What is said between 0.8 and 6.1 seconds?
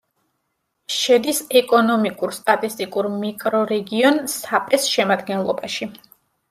შედის ეკონომიკურ-სტატისტიკურ მიკრორეგიონ საპეს შემადგენლობაში.